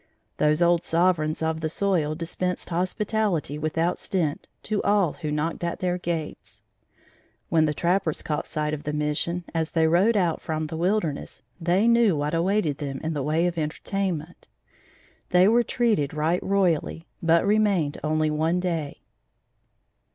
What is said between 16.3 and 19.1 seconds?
royally, but remained only one day.